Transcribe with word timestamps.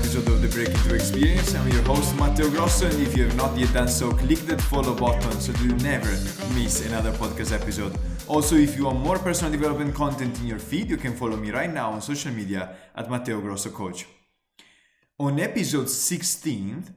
episode 0.00 0.28
of 0.28 0.40
the 0.40 0.48
Breaking 0.48 0.74
Through 0.76 0.96
Experience. 0.96 1.54
I'm 1.54 1.68
your 1.68 1.82
host 1.82 2.16
Matteo 2.16 2.48
Grosso, 2.48 2.86
and 2.86 2.98
if 3.02 3.14
you 3.14 3.24
have 3.24 3.36
not 3.36 3.58
yet 3.58 3.70
done 3.74 3.86
so, 3.86 4.10
click 4.10 4.38
that 4.48 4.58
follow 4.58 4.94
button 4.94 5.32
so 5.38 5.52
you 5.62 5.72
never 5.76 6.10
miss 6.54 6.86
another 6.86 7.12
podcast 7.12 7.52
episode. 7.52 7.92
Also, 8.26 8.54
if 8.56 8.78
you 8.78 8.86
want 8.86 9.00
more 9.00 9.18
personal 9.18 9.52
development 9.52 9.94
content 9.94 10.40
in 10.40 10.46
your 10.46 10.58
feed, 10.58 10.88
you 10.88 10.96
can 10.96 11.14
follow 11.14 11.36
me 11.36 11.50
right 11.50 11.70
now 11.70 11.90
on 11.90 12.00
social 12.00 12.32
media 12.32 12.76
at 12.96 13.10
Matteo 13.10 13.42
Grosso 13.42 13.68
Coach. 13.68 14.06
On 15.18 15.38
episode 15.38 15.90
16, 15.90 16.94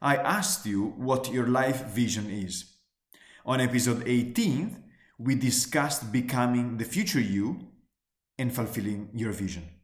I 0.00 0.16
asked 0.16 0.64
you 0.64 0.94
what 0.96 1.30
your 1.30 1.48
life 1.48 1.84
vision 1.88 2.30
is. 2.30 2.64
On 3.44 3.60
episode 3.60 4.02
18, 4.06 4.82
we 5.18 5.34
discussed 5.34 6.10
becoming 6.10 6.78
the 6.78 6.84
future 6.84 7.20
you 7.20 7.68
and 8.38 8.50
fulfilling 8.50 9.10
your 9.12 9.32
vision. 9.32 9.75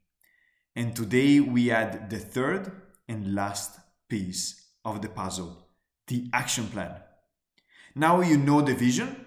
And 0.74 0.96
today 0.96 1.40
we 1.40 1.70
add 1.70 2.08
the 2.08 2.18
third 2.18 2.72
and 3.08 3.34
last 3.34 3.78
piece 4.08 4.68
of 4.84 5.02
the 5.02 5.08
puzzle 5.08 5.62
the 6.08 6.28
action 6.32 6.66
plan. 6.66 6.94
Now 7.94 8.20
you 8.20 8.36
know 8.36 8.60
the 8.60 8.74
vision, 8.74 9.24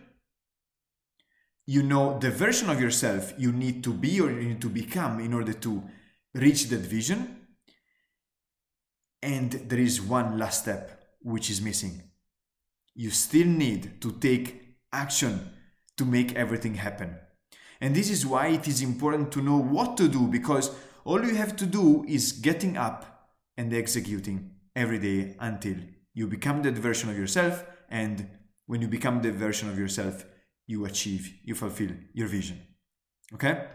you 1.66 1.82
know 1.82 2.20
the 2.20 2.32
version 2.32 2.70
of 2.70 2.80
yourself 2.80 3.34
you 3.38 3.52
need 3.52 3.84
to 3.84 3.94
be 3.94 4.22
or 4.22 4.30
you 4.30 4.50
need 4.50 4.62
to 4.62 4.70
become 4.70 5.20
in 5.20 5.34
order 5.34 5.54
to 5.54 5.84
reach 6.34 6.66
that 6.66 6.82
vision. 6.82 7.48
And 9.22 9.52
there 9.52 9.80
is 9.80 10.02
one 10.02 10.38
last 10.38 10.62
step 10.62 11.04
which 11.22 11.50
is 11.50 11.62
missing. 11.62 12.04
You 12.94 13.10
still 13.10 13.48
need 13.48 14.02
to 14.02 14.12
take 14.12 14.78
action 14.94 15.50
to 15.98 16.06
make 16.06 16.36
everything 16.36 16.76
happen. 16.76 17.16
And 17.82 17.96
this 17.96 18.10
is 18.10 18.26
why 18.26 18.48
it 18.48 18.68
is 18.68 18.82
important 18.82 19.32
to 19.34 19.42
know 19.42 19.58
what 19.58 19.98
to 19.98 20.08
do 20.08 20.28
because 20.28 20.70
all 21.06 21.24
you 21.24 21.36
have 21.36 21.56
to 21.58 21.66
do 21.66 22.04
is 22.08 22.34
getting 22.34 22.76
up 22.76 23.30
and 23.58 23.74
executing 23.74 24.52
every 24.76 25.00
day 25.00 25.36
until 25.40 25.78
you 26.14 26.28
become 26.28 26.62
that 26.64 26.74
version 26.74 27.10
of 27.10 27.18
yourself. 27.18 27.64
And 27.90 28.28
when 28.66 28.82
you 28.82 28.88
become 28.88 29.22
the 29.22 29.32
version 29.32 29.70
of 29.70 29.80
yourself, 29.80 30.26
you 30.68 30.84
achieve, 30.86 31.34
you 31.44 31.56
fulfill 31.56 31.92
your 32.14 32.28
vision. 32.28 32.60
Okay? 33.34 33.68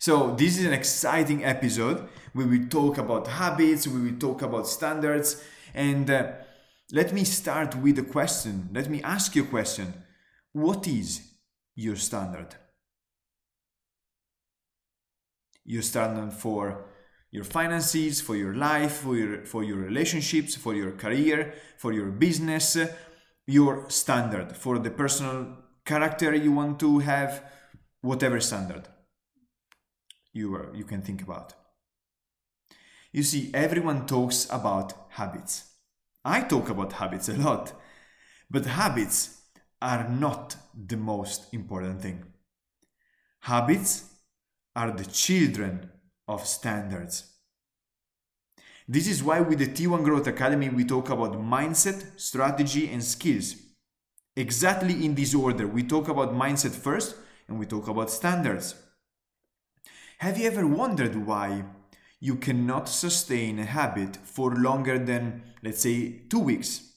So, 0.00 0.34
this 0.34 0.58
is 0.58 0.66
an 0.66 0.72
exciting 0.72 1.44
episode 1.44 2.08
we 2.46 2.66
talk 2.66 2.98
about 2.98 3.26
habits, 3.26 3.86
we 3.86 4.12
talk 4.12 4.42
about 4.42 4.66
standards. 4.66 5.42
And 5.74 6.08
uh, 6.10 6.32
let 6.92 7.12
me 7.12 7.24
start 7.24 7.74
with 7.76 7.98
a 7.98 8.02
question. 8.02 8.68
Let 8.72 8.88
me 8.88 9.02
ask 9.02 9.34
you 9.34 9.44
a 9.44 9.46
question 9.46 9.92
What 10.52 10.86
is 10.86 11.20
your 11.74 11.96
standard? 11.96 12.54
Your 15.68 15.82
standard 15.82 16.32
for 16.32 16.86
your 17.30 17.44
finances, 17.44 18.22
for 18.22 18.34
your 18.34 18.54
life, 18.54 18.92
for 19.04 19.14
your, 19.14 19.44
for 19.44 19.62
your 19.62 19.76
relationships, 19.76 20.56
for 20.56 20.74
your 20.74 20.92
career, 20.92 21.52
for 21.76 21.92
your 21.92 22.06
business, 22.06 22.78
your 23.46 23.88
standard 23.90 24.56
for 24.56 24.78
the 24.78 24.90
personal 24.90 25.58
character 25.84 26.34
you 26.34 26.52
want 26.52 26.80
to 26.80 27.00
have, 27.00 27.44
whatever 28.00 28.40
standard 28.40 28.88
you, 30.32 30.54
are, 30.54 30.74
you 30.74 30.84
can 30.84 31.02
think 31.02 31.20
about. 31.20 31.52
You 33.12 33.22
see, 33.22 33.50
everyone 33.52 34.06
talks 34.06 34.48
about 34.50 34.94
habits. 35.10 35.64
I 36.24 36.40
talk 36.42 36.70
about 36.70 36.94
habits 36.94 37.28
a 37.28 37.34
lot, 37.34 37.74
but 38.50 38.64
habits 38.64 39.42
are 39.82 40.08
not 40.08 40.56
the 40.74 40.96
most 40.96 41.52
important 41.52 42.00
thing. 42.00 42.24
Habits 43.40 44.17
are 44.78 44.92
the 44.92 45.04
children 45.06 45.90
of 46.28 46.46
standards. 46.46 47.32
This 48.86 49.08
is 49.08 49.24
why 49.24 49.40
with 49.40 49.58
the 49.58 49.66
T1 49.66 50.04
Growth 50.04 50.28
Academy 50.28 50.68
we 50.68 50.84
talk 50.84 51.10
about 51.10 51.32
mindset, 51.32 52.18
strategy, 52.18 52.88
and 52.88 53.02
skills. 53.02 53.56
Exactly 54.36 55.04
in 55.04 55.16
this 55.16 55.34
order. 55.34 55.66
We 55.66 55.82
talk 55.82 56.06
about 56.06 56.32
mindset 56.32 56.76
first 56.76 57.16
and 57.48 57.58
we 57.58 57.66
talk 57.66 57.88
about 57.88 58.08
standards. 58.08 58.76
Have 60.18 60.38
you 60.38 60.46
ever 60.46 60.64
wondered 60.64 61.26
why 61.26 61.64
you 62.20 62.36
cannot 62.36 62.88
sustain 62.88 63.58
a 63.58 63.64
habit 63.64 64.16
for 64.16 64.54
longer 64.54 64.96
than, 64.96 65.42
let's 65.60 65.82
say, 65.82 66.20
two 66.30 66.38
weeks? 66.38 66.92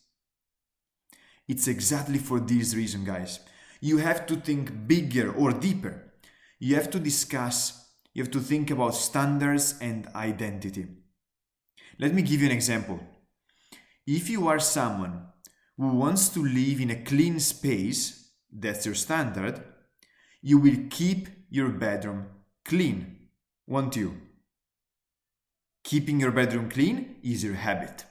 It's 1.48 1.68
exactly 1.68 2.19
for 2.19 2.40
this 2.40 2.75
reason, 2.75 3.06
guys. 3.06 3.40
You 3.80 3.98
have 3.98 4.28
to 4.28 4.36
think 4.36 4.88
bigger 4.88 5.31
or 5.34 5.52
deeper 5.52 6.10
you 6.61 6.75
have 6.75 6.91
to 6.91 6.99
discuss, 6.99 7.89
you 8.13 8.22
have 8.22 8.31
to 8.31 8.39
think 8.39 8.69
about 8.69 8.94
standards 8.94 9.73
and 9.81 10.07
identity. 10.13 10.85
Let 11.97 12.13
me 12.13 12.22
give 12.22 12.41
you 12.41 12.45
an 12.45 12.51
example. 12.51 12.99
If 14.05 14.29
you 14.29 14.47
are 14.47 14.59
someone 14.59 15.23
who 15.75 15.88
wants 15.88 16.29
to 16.29 16.45
live 16.45 16.79
in 16.79 16.91
a 16.91 17.01
clean 17.03 17.39
space, 17.39 18.33
that's 18.51 18.85
your 18.85 18.94
standard, 18.94 19.63
you 20.44 20.59
will 20.59 20.77
keep 20.91 21.29
your 21.50 21.69
bedroom 21.69 22.27
clean, 22.63 23.17
won't 23.66 23.95
you? 23.95 24.21
Keeping 25.83 26.19
your 26.19 26.31
bedroom 26.31 26.69
clean 26.69 27.16
is 27.23 27.44
your 27.44 27.55
habit. 27.55 28.05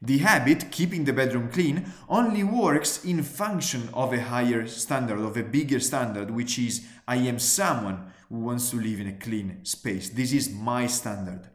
The 0.00 0.18
habit, 0.18 0.70
keeping 0.70 1.04
the 1.04 1.12
bedroom 1.12 1.50
clean, 1.50 1.92
only 2.08 2.44
works 2.44 3.04
in 3.04 3.22
function 3.24 3.88
of 3.92 4.12
a 4.12 4.22
higher 4.22 4.66
standard, 4.68 5.18
of 5.18 5.36
a 5.36 5.42
bigger 5.42 5.80
standard, 5.80 6.30
which 6.30 6.58
is 6.58 6.86
I 7.06 7.16
am 7.16 7.40
someone 7.40 8.12
who 8.28 8.38
wants 8.38 8.70
to 8.70 8.76
live 8.76 9.00
in 9.00 9.08
a 9.08 9.18
clean 9.18 9.64
space. 9.64 10.10
This 10.10 10.32
is 10.32 10.54
my 10.54 10.86
standard. 10.86 11.50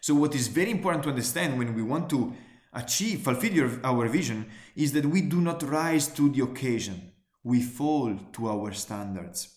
So, 0.00 0.14
what 0.14 0.36
is 0.36 0.46
very 0.46 0.70
important 0.70 1.02
to 1.04 1.10
understand 1.10 1.58
when 1.58 1.74
we 1.74 1.82
want 1.82 2.08
to 2.10 2.32
achieve, 2.72 3.22
fulfill 3.22 3.80
our 3.82 4.06
vision, 4.06 4.46
is 4.76 4.92
that 4.92 5.06
we 5.06 5.22
do 5.22 5.40
not 5.40 5.64
rise 5.64 6.06
to 6.08 6.28
the 6.28 6.44
occasion, 6.44 7.10
we 7.42 7.60
fall 7.60 8.16
to 8.34 8.48
our 8.48 8.72
standards. 8.72 9.48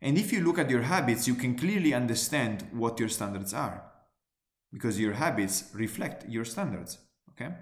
And 0.00 0.16
if 0.16 0.32
you 0.32 0.40
look 0.40 0.58
at 0.58 0.70
your 0.70 0.82
habits, 0.82 1.26
you 1.26 1.34
can 1.34 1.54
clearly 1.54 1.92
understand 1.92 2.66
what 2.72 2.98
your 2.98 3.10
standards 3.10 3.52
are 3.52 3.87
because 4.72 4.98
your 5.00 5.14
habits 5.14 5.70
reflect 5.74 6.28
your 6.28 6.44
standards 6.44 6.98
okay? 7.30 7.52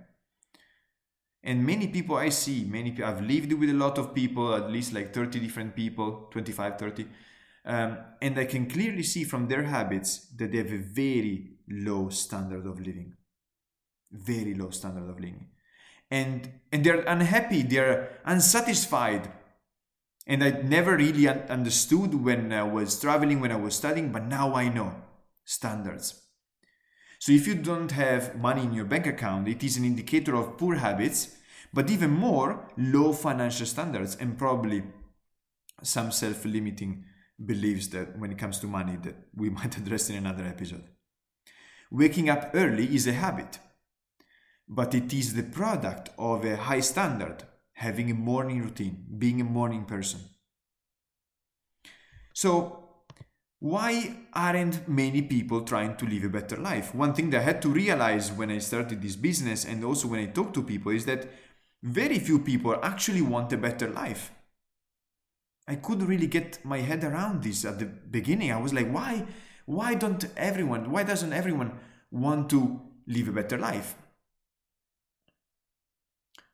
And 1.42 1.64
many 1.64 1.86
people 1.86 2.16
i 2.16 2.28
see 2.28 2.64
many 2.64 2.90
people 2.90 3.04
i've 3.04 3.22
lived 3.22 3.52
with 3.52 3.70
a 3.70 3.74
lot 3.74 3.98
of 3.98 4.14
people 4.14 4.54
at 4.54 4.70
least 4.70 4.92
like 4.92 5.14
30 5.14 5.38
different 5.38 5.76
people 5.76 6.28
25 6.32 6.78
30 6.78 7.06
um, 7.66 7.98
and 8.20 8.38
i 8.38 8.44
can 8.44 8.66
clearly 8.66 9.02
see 9.02 9.22
from 9.22 9.46
their 9.46 9.62
habits 9.62 10.26
that 10.36 10.50
they 10.50 10.58
have 10.58 10.72
a 10.72 10.78
very 10.78 11.58
low 11.68 12.08
standard 12.08 12.66
of 12.66 12.80
living 12.80 13.14
very 14.10 14.54
low 14.54 14.70
standard 14.70 15.08
of 15.08 15.20
living. 15.20 15.48
And 16.10 16.60
and 16.72 16.84
they're 16.84 17.00
unhappy 17.00 17.62
they're 17.62 18.20
unsatisfied. 18.24 19.32
And 20.26 20.42
i 20.42 20.50
never 20.50 20.96
really 20.96 21.28
understood 21.28 22.14
when 22.14 22.52
i 22.52 22.62
was 22.62 23.00
traveling 23.00 23.40
when 23.40 23.52
i 23.52 23.56
was 23.56 23.76
studying 23.76 24.10
but 24.10 24.24
now 24.24 24.54
i 24.54 24.68
know 24.68 24.92
standards 25.44 26.25
so 27.18 27.32
if 27.32 27.46
you 27.46 27.54
don't 27.54 27.92
have 27.92 28.36
money 28.36 28.62
in 28.62 28.72
your 28.72 28.84
bank 28.84 29.06
account, 29.06 29.48
it 29.48 29.64
is 29.64 29.76
an 29.76 29.84
indicator 29.84 30.34
of 30.34 30.58
poor 30.58 30.76
habits, 30.76 31.36
but 31.72 31.90
even 31.90 32.10
more, 32.10 32.68
low 32.76 33.12
financial 33.12 33.66
standards 33.66 34.16
and 34.16 34.38
probably 34.38 34.82
some 35.82 36.10
self-limiting 36.10 37.04
beliefs 37.44 37.88
that 37.88 38.18
when 38.18 38.32
it 38.32 38.38
comes 38.38 38.58
to 38.60 38.66
money 38.66 38.96
that 39.02 39.16
we 39.34 39.50
might 39.58 39.76
address 39.76 40.10
in 40.10 40.16
another 40.16 40.44
episode. 40.44 40.84
Waking 41.90 42.28
up 42.28 42.50
early 42.54 42.94
is 42.94 43.06
a 43.06 43.12
habit, 43.12 43.58
but 44.68 44.94
it 44.94 45.12
is 45.12 45.34
the 45.34 45.42
product 45.42 46.10
of 46.18 46.44
a 46.44 46.56
high 46.56 46.80
standard, 46.80 47.44
having 47.74 48.10
a 48.10 48.14
morning 48.14 48.62
routine, 48.62 49.04
being 49.18 49.40
a 49.40 49.44
morning 49.44 49.84
person. 49.84 50.20
So 52.32 52.85
why 53.60 54.16
aren't 54.32 54.88
many 54.88 55.22
people 55.22 55.62
trying 55.62 55.96
to 55.96 56.06
live 56.06 56.24
a 56.24 56.28
better 56.28 56.56
life? 56.56 56.94
One 56.94 57.14
thing 57.14 57.30
that 57.30 57.40
I 57.40 57.44
had 57.44 57.62
to 57.62 57.68
realize 57.68 58.30
when 58.30 58.50
I 58.50 58.58
started 58.58 59.00
this 59.00 59.16
business 59.16 59.64
and 59.64 59.84
also 59.84 60.08
when 60.08 60.20
I 60.20 60.26
talk 60.26 60.52
to 60.54 60.62
people 60.62 60.92
is 60.92 61.06
that 61.06 61.28
very 61.82 62.18
few 62.18 62.38
people 62.40 62.78
actually 62.82 63.22
want 63.22 63.52
a 63.52 63.56
better 63.56 63.88
life. 63.88 64.30
I 65.68 65.76
couldn't 65.76 66.06
really 66.06 66.26
get 66.26 66.64
my 66.64 66.78
head 66.78 67.02
around 67.02 67.42
this 67.42 67.64
at 67.64 67.78
the 67.78 67.86
beginning. 67.86 68.52
I 68.52 68.60
was 68.60 68.72
like, 68.72 68.90
why 68.90 69.26
why 69.66 69.94
don't 69.94 70.24
everyone, 70.36 70.92
why 70.92 71.02
doesn't 71.02 71.32
everyone 71.32 71.72
want 72.10 72.48
to 72.50 72.80
live 73.06 73.28
a 73.28 73.32
better 73.32 73.58
life? 73.58 73.96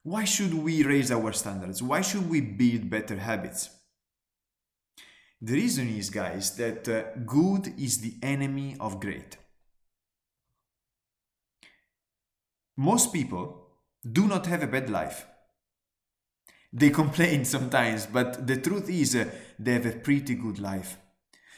Why 0.03 0.25
should 0.25 0.55
we 0.55 0.83
raise 0.83 1.13
our 1.13 1.33
standards? 1.33 1.83
Why 1.83 2.01
should 2.01 2.29
we 2.29 2.41
build 2.41 2.91
better 2.91 3.17
habits? 3.17 3.71
The 5.43 5.55
reason 5.55 5.89
is, 5.89 6.09
guys, 6.09 6.56
that 6.56 6.89
uh, 6.89 7.19
good 7.27 7.75
is 7.79 7.99
the 7.99 8.15
enemy 8.23 8.77
of 8.81 9.00
great. 9.00 9.37
most 12.77 13.12
people 13.12 13.69
do 14.11 14.27
not 14.27 14.47
have 14.47 14.62
a 14.62 14.67
bad 14.67 14.91
life. 14.91 15.27
They 16.73 16.91
complain 17.00 17.44
sometimes, 17.44 18.06
but 18.06 18.47
the 18.47 18.56
truth 18.56 18.89
is 18.89 19.15
uh, 19.15 19.27
they 19.59 19.75
have 19.75 19.87
a 19.87 19.93
pretty 19.93 20.35
good 20.35 20.59
life. 20.59 20.97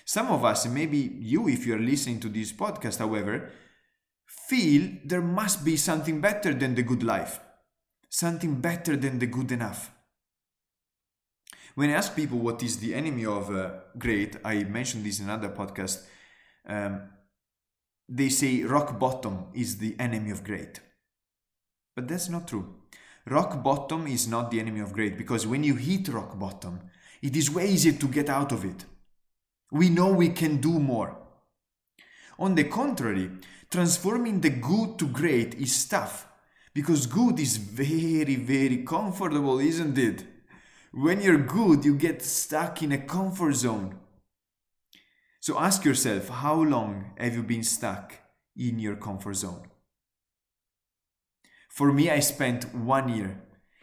Some 0.05 0.31
of 0.31 0.45
us, 0.45 0.67
maybe 0.67 0.99
you, 0.99 1.49
if 1.49 1.67
you're 1.67 1.79
listening 1.79 2.21
to 2.21 2.29
this 2.29 2.53
podcast, 2.53 2.99
however, 2.99 3.51
feel 4.27 4.91
there 5.05 5.23
must 5.23 5.65
be 5.65 5.77
something 5.77 6.21
better 6.21 6.53
than 6.53 6.75
the 6.75 6.83
good 6.83 7.03
life, 7.03 7.41
something 8.11 8.61
better 8.61 8.97
than 8.97 9.19
the 9.19 9.27
good 9.27 9.51
enough. 9.51 9.91
When 11.75 11.91
I 11.91 11.95
ask 11.95 12.15
people 12.15 12.39
what 12.39 12.63
is 12.63 12.79
the 12.79 12.95
enemy 12.95 13.27
of 13.27 13.51
uh, 13.51 13.71
great, 13.99 14.37
I 14.45 14.63
mentioned 14.65 15.05
this 15.05 15.19
in 15.19 15.29
another 15.29 15.49
podcast, 15.49 16.05
um, 16.67 17.03
they 18.09 18.29
say 18.29 18.63
rock 18.63 18.99
bottom 18.99 19.47
is 19.55 19.79
the 19.79 19.97
enemy 19.99 20.31
of 20.31 20.45
great. 20.45 20.81
But 21.97 22.07
that's 22.07 22.29
not 22.29 22.47
true. 22.47 22.75
Rock 23.27 23.63
bottom 23.63 24.07
is 24.07 24.29
not 24.29 24.51
the 24.51 24.61
enemy 24.61 24.81
of 24.81 24.93
great 24.93 25.17
because 25.17 25.47
when 25.47 25.65
you 25.65 25.75
hit 25.75 26.09
rock 26.09 26.39
bottom, 26.39 26.81
it 27.23 27.37
is 27.37 27.51
way 27.51 27.69
easier 27.69 27.93
to 27.93 28.07
get 28.07 28.29
out 28.29 28.53
of 28.53 28.65
it. 28.65 28.85
We 29.73 29.89
know 29.89 30.13
we 30.13 30.29
can 30.29 30.59
do 30.59 30.79
more. 30.79 31.17
On 32.39 32.55
the 32.55 32.65
contrary, 32.65 33.31
transforming 33.71 34.41
the 34.41 34.51
good 34.51 34.99
to 34.99 35.07
great 35.07 35.55
is 35.55 35.87
tough 35.87 36.29
because 36.75 37.07
good 37.07 37.41
is 37.41 37.57
very, 37.57 38.37
very 38.37 38.85
comfortable, 38.85 39.59
isn't 39.59 39.97
it? 39.97 40.34
When 40.97 41.21
you're 41.21 41.39
good, 41.39 41.85
you 41.85 41.97
get 41.97 42.23
stuck 42.23 42.81
in 42.81 42.93
a 42.93 42.99
comfort 42.99 43.55
zone. 43.55 43.99
So 45.41 45.59
ask 45.59 45.85
yourself 45.85 46.29
how 46.29 46.55
long 46.55 47.15
have 47.19 47.35
you 47.35 47.43
been 47.43 47.65
stuck 47.65 48.15
in 48.57 48.79
your 48.79 48.95
comfort 48.95 49.35
zone? 49.35 49.67
For 51.69 51.93
me, 51.93 52.11
I 52.11 52.21
spent 52.21 52.73
one 52.73 53.09
year 53.09 53.43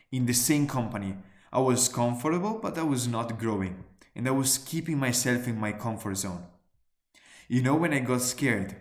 in 0.10 0.26
the 0.26 0.34
same 0.34 0.68
company. 0.68 1.18
I 1.52 1.60
was 1.60 1.90
comfortable, 1.90 2.60
but 2.62 2.78
I 2.78 2.84
was 2.84 3.10
not 3.10 3.38
growing, 3.38 3.84
and 4.16 4.26
I 4.26 4.32
was 4.32 4.58
keeping 4.58 4.98
myself 4.98 5.50
in 5.50 5.60
my 5.60 5.74
comfort 5.74 6.16
zone. 6.16 6.46
You 7.50 7.62
know, 7.62 7.76
when 7.76 7.94
I 7.94 8.00
got 8.00 8.22
scared, 8.22 8.78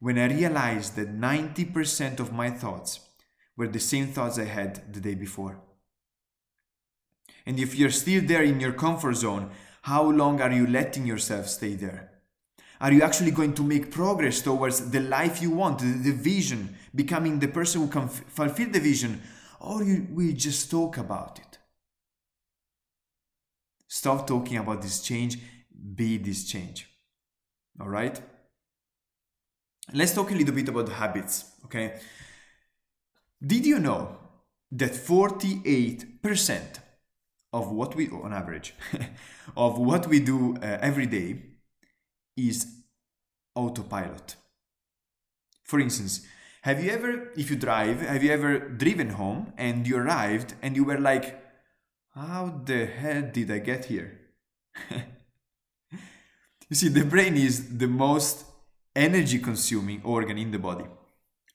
when 0.00 0.18
I 0.18 0.26
realized 0.26 0.96
that 0.96 1.16
90% 1.16 2.18
of 2.18 2.32
my 2.32 2.50
thoughts 2.50 2.98
were 3.56 3.68
the 3.68 3.78
same 3.78 4.08
thoughts 4.08 4.36
I 4.36 4.46
had 4.46 4.92
the 4.92 4.98
day 4.98 5.14
before. 5.14 5.60
And 7.46 7.58
if 7.58 7.74
you're 7.74 7.90
still 7.90 8.22
there 8.24 8.42
in 8.42 8.60
your 8.60 8.72
comfort 8.72 9.14
zone, 9.14 9.50
how 9.82 10.08
long 10.10 10.40
are 10.40 10.52
you 10.52 10.66
letting 10.66 11.06
yourself 11.06 11.48
stay 11.48 11.74
there? 11.74 12.10
Are 12.80 12.92
you 12.92 13.02
actually 13.02 13.30
going 13.30 13.54
to 13.54 13.62
make 13.62 13.90
progress 13.90 14.40
towards 14.40 14.90
the 14.90 15.00
life 15.00 15.40
you 15.40 15.50
want, 15.50 15.78
the, 15.78 15.92
the 15.92 16.12
vision, 16.12 16.76
becoming 16.94 17.38
the 17.38 17.48
person 17.48 17.82
who 17.82 17.88
can 17.88 18.04
f- 18.04 18.24
fulfill 18.26 18.70
the 18.70 18.80
vision, 18.80 19.22
or 19.60 19.84
you 19.84 20.06
will 20.10 20.32
just 20.32 20.70
talk 20.70 20.98
about 20.98 21.38
it? 21.38 21.58
Stop 23.86 24.26
talking 24.26 24.56
about 24.56 24.82
this 24.82 25.00
change, 25.00 25.38
be 25.94 26.16
this 26.16 26.44
change. 26.44 26.88
All 27.80 27.88
right? 27.88 28.20
Let's 29.92 30.14
talk 30.14 30.30
a 30.30 30.34
little 30.34 30.54
bit 30.54 30.68
about 30.68 30.88
habits, 30.88 31.44
okay? 31.64 32.00
Did 33.44 33.66
you 33.66 33.78
know 33.78 34.16
that 34.72 34.92
48% 34.92 36.78
of 37.52 37.70
what 37.70 37.94
we, 37.94 38.08
on 38.08 38.32
average, 38.32 38.74
of 39.56 39.78
what 39.78 40.06
we 40.06 40.20
do 40.20 40.56
uh, 40.56 40.78
every 40.80 41.06
day 41.06 41.42
is 42.36 42.66
autopilot. 43.54 44.36
For 45.64 45.78
instance, 45.80 46.26
have 46.62 46.82
you 46.82 46.90
ever, 46.90 47.30
if 47.36 47.50
you 47.50 47.56
drive, 47.56 48.00
have 48.00 48.22
you 48.22 48.30
ever 48.30 48.58
driven 48.58 49.10
home 49.10 49.52
and 49.58 49.86
you 49.86 49.96
arrived 49.96 50.54
and 50.62 50.76
you 50.76 50.84
were 50.84 50.98
like, 50.98 51.42
how 52.14 52.62
the 52.64 52.86
hell 52.86 53.22
did 53.32 53.50
I 53.50 53.58
get 53.58 53.86
here? 53.86 54.20
you 54.90 56.76
see, 56.76 56.88
the 56.88 57.04
brain 57.04 57.36
is 57.36 57.78
the 57.78 57.88
most 57.88 58.44
energy 58.94 59.38
consuming 59.38 60.02
organ 60.04 60.38
in 60.38 60.50
the 60.50 60.58
body. 60.58 60.84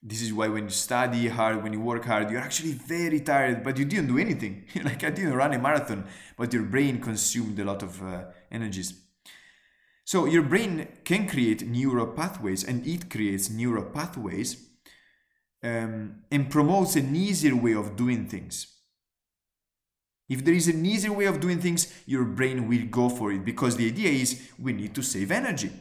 This 0.01 0.21
is 0.21 0.31
why 0.31 0.47
when 0.47 0.65
you 0.65 0.69
study 0.69 1.27
hard, 1.27 1.63
when 1.63 1.73
you 1.73 1.81
work 1.81 2.05
hard, 2.05 2.29
you're 2.29 2.39
actually 2.39 2.73
very 2.73 3.19
tired, 3.19 3.63
but 3.63 3.77
you 3.77 3.85
didn't 3.85 4.07
do 4.07 4.17
anything. 4.17 4.65
like 4.83 5.03
I 5.03 5.09
didn't 5.09 5.33
run 5.33 5.53
a 5.53 5.59
marathon, 5.59 6.05
but 6.37 6.53
your 6.53 6.63
brain 6.63 7.01
consumed 7.01 7.59
a 7.59 7.65
lot 7.65 7.81
of 7.81 8.01
uh, 8.01 8.25
energies. 8.51 8.93
So 10.05 10.25
your 10.25 10.43
brain 10.43 10.87
can 11.03 11.27
create 11.27 11.67
neural 11.67 12.07
pathways 12.07 12.63
and 12.63 12.87
it 12.87 13.09
creates 13.09 13.49
neural 13.49 13.83
pathways 13.83 14.69
um, 15.63 16.23
and 16.31 16.49
promotes 16.49 16.95
an 16.95 17.13
easier 17.15 17.55
way 17.55 17.73
of 17.73 17.95
doing 17.95 18.27
things. 18.27 18.77
If 20.29 20.45
there 20.45 20.53
is 20.53 20.67
an 20.67 20.85
easier 20.85 21.11
way 21.11 21.25
of 21.25 21.39
doing 21.39 21.59
things, 21.59 21.93
your 22.05 22.23
brain 22.23 22.67
will 22.67 22.85
go 22.85 23.09
for 23.09 23.31
it 23.31 23.43
because 23.43 23.77
the 23.77 23.87
idea 23.87 24.09
is 24.09 24.49
we 24.59 24.73
need 24.73 24.93
to 24.95 25.01
save 25.01 25.31
energy. 25.31 25.71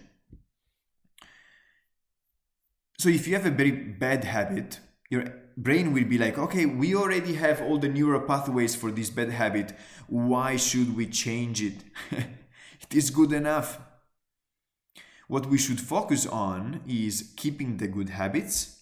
So 2.99 3.09
if 3.09 3.27
you 3.27 3.35
have 3.35 3.47
a 3.47 3.51
very 3.51 3.73
bad 3.73 4.25
habit, 4.25 4.81
your 5.11 5.25
brain 5.57 5.93
will 5.93 6.05
be 6.05 6.19
like, 6.19 6.39
okay, 6.39 6.67
we 6.67 6.95
already 6.95 7.35
have 7.35 7.61
all 7.61 7.79
the 7.79 7.89
neural 7.89 8.23
pathways 8.23 8.75
for 8.75 8.91
this 8.91 9.11
bad 9.11 9.31
habit. 9.31 9.73
Why 10.09 10.57
should 10.57 10.97
we 10.97 11.07
change 11.07 11.63
it? 11.63 11.85
it 12.11 12.95
is 12.95 13.11
good 13.11 13.33
enough. 13.33 13.79
What 15.29 15.47
we 15.47 15.59
should 15.59 15.81
focus 15.81 16.27
on 16.27 16.83
is 16.87 17.33
keeping 17.37 17.79
the 17.79 17.89
good 17.89 18.11
habits, 18.11 18.81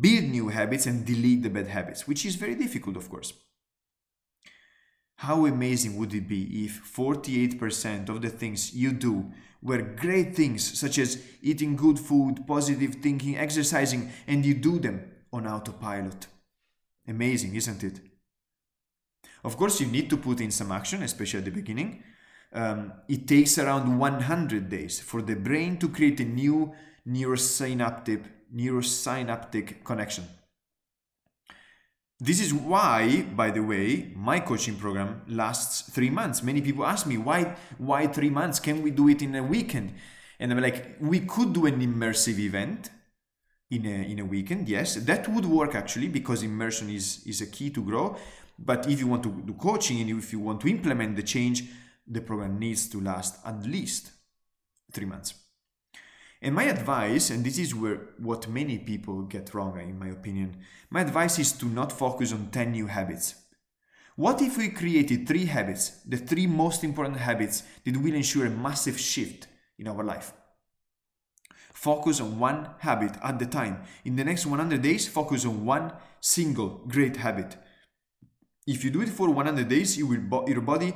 build 0.00 0.24
new 0.24 0.48
habits, 0.48 0.86
and 0.86 1.04
delete 1.04 1.42
the 1.42 1.50
bad 1.50 1.68
habits, 1.68 2.08
which 2.08 2.24
is 2.24 2.34
very 2.36 2.54
difficult, 2.54 2.96
of 2.96 3.10
course. 3.10 3.32
How 5.20 5.44
amazing 5.44 5.96
would 5.98 6.14
it 6.14 6.26
be 6.26 6.64
if 6.64 6.80
48% 6.96 8.08
of 8.08 8.22
the 8.22 8.30
things 8.30 8.74
you 8.74 8.90
do 8.90 9.30
were 9.60 9.82
great 9.82 10.34
things, 10.34 10.78
such 10.80 10.96
as 10.98 11.22
eating 11.42 11.76
good 11.76 11.98
food, 11.98 12.46
positive 12.46 12.94
thinking, 13.02 13.36
exercising, 13.36 14.10
and 14.26 14.46
you 14.46 14.54
do 14.54 14.78
them 14.78 15.10
on 15.30 15.46
autopilot? 15.46 16.26
Amazing, 17.06 17.54
isn't 17.54 17.84
it? 17.84 18.00
Of 19.44 19.58
course, 19.58 19.82
you 19.82 19.88
need 19.88 20.08
to 20.08 20.16
put 20.16 20.40
in 20.40 20.50
some 20.50 20.72
action, 20.72 21.02
especially 21.02 21.40
at 21.40 21.44
the 21.44 21.50
beginning, 21.50 22.02
um, 22.54 22.94
it 23.06 23.28
takes 23.28 23.58
around 23.58 23.98
100 23.98 24.70
days 24.70 25.00
for 25.00 25.20
the 25.20 25.36
brain 25.36 25.76
to 25.80 25.90
create 25.90 26.20
a 26.20 26.24
new 26.24 26.72
neurosynaptic, 27.06 28.24
neurosynaptic 28.56 29.84
connection. 29.84 30.24
This 32.22 32.38
is 32.40 32.52
why, 32.52 33.22
by 33.34 33.50
the 33.50 33.62
way, 33.62 34.12
my 34.14 34.40
coaching 34.40 34.76
program 34.76 35.22
lasts 35.26 35.90
three 35.90 36.10
months. 36.10 36.42
Many 36.42 36.60
people 36.60 36.84
ask 36.84 37.06
me, 37.06 37.16
why, 37.16 37.56
why 37.78 38.08
three 38.08 38.28
months? 38.28 38.60
Can 38.60 38.82
we 38.82 38.90
do 38.90 39.08
it 39.08 39.22
in 39.22 39.34
a 39.34 39.42
weekend? 39.42 39.94
And 40.38 40.52
I'm 40.52 40.60
like, 40.60 40.96
we 41.00 41.20
could 41.20 41.54
do 41.54 41.64
an 41.64 41.80
immersive 41.80 42.38
event 42.38 42.90
in 43.70 43.86
a, 43.86 44.10
in 44.10 44.18
a 44.18 44.24
weekend. 44.24 44.68
Yes, 44.68 44.96
that 44.96 45.28
would 45.28 45.46
work 45.46 45.74
actually 45.74 46.08
because 46.08 46.42
immersion 46.42 46.90
is, 46.90 47.24
is 47.26 47.40
a 47.40 47.46
key 47.46 47.70
to 47.70 47.82
grow. 47.82 48.16
But 48.58 48.86
if 48.86 49.00
you 49.00 49.06
want 49.06 49.22
to 49.22 49.30
do 49.30 49.54
coaching 49.54 50.00
and 50.02 50.10
if 50.10 50.32
you 50.32 50.40
want 50.40 50.60
to 50.60 50.68
implement 50.68 51.16
the 51.16 51.22
change, 51.22 51.70
the 52.06 52.20
program 52.20 52.58
needs 52.58 52.86
to 52.88 53.00
last 53.00 53.38
at 53.46 53.62
least 53.64 54.10
three 54.92 55.06
months. 55.06 55.34
And 56.42 56.54
my 56.54 56.64
advice, 56.64 57.30
and 57.30 57.44
this 57.44 57.58
is 57.58 57.74
where 57.74 58.00
what 58.18 58.48
many 58.48 58.78
people 58.78 59.22
get 59.22 59.52
wrong, 59.52 59.78
in 59.78 59.98
my 59.98 60.08
opinion, 60.08 60.56
my 60.88 61.02
advice 61.02 61.38
is 61.38 61.52
to 61.52 61.66
not 61.66 61.92
focus 61.92 62.32
on 62.32 62.48
10 62.50 62.72
new 62.72 62.86
habits. 62.86 63.34
What 64.16 64.40
if 64.40 64.56
we 64.56 64.68
created 64.68 65.26
three 65.26 65.46
habits, 65.46 66.00
the 66.06 66.16
three 66.16 66.46
most 66.46 66.82
important 66.82 67.18
habits 67.18 67.62
that 67.84 67.96
will 67.96 68.14
ensure 68.14 68.46
a 68.46 68.50
massive 68.50 68.98
shift 68.98 69.48
in 69.78 69.88
our 69.88 70.02
life? 70.02 70.32
Focus 71.72 72.20
on 72.20 72.38
one 72.38 72.68
habit 72.78 73.12
at 73.22 73.38
the 73.38 73.46
time. 73.46 73.82
In 74.04 74.16
the 74.16 74.24
next 74.24 74.46
100 74.46 74.82
days, 74.82 75.08
focus 75.08 75.46
on 75.46 75.64
one 75.64 75.92
single 76.20 76.82
great 76.88 77.16
habit. 77.16 77.56
If 78.66 78.84
you 78.84 78.90
do 78.90 79.02
it 79.02 79.08
for 79.08 79.30
100 79.30 79.68
days, 79.68 79.96
you 79.96 80.06
will 80.06 80.44
your 80.48 80.60
body 80.60 80.94